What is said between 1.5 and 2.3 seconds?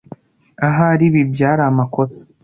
amakosa.